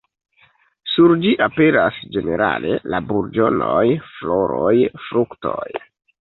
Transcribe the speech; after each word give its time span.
Sur 0.93 1.11
ĝi 1.25 1.33
aperas 1.47 1.99
ĝenerale 2.15 2.71
la 2.95 3.03
burĝonoj, 3.11 3.85
floroj, 4.15 4.75
fruktoj. 5.11 5.63